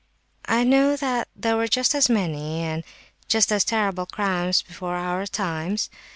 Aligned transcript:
"I 0.47 0.63
know 0.63 0.95
that 0.95 1.27
there 1.35 1.55
were 1.55 1.67
just 1.67 1.93
as 1.93 2.09
many, 2.09 2.61
and 2.61 2.83
just 3.27 3.51
as 3.51 3.63
terrible, 3.63 4.07
crimes 4.07 4.63
before 4.63 4.95
our 4.95 5.27
times. 5.27 5.91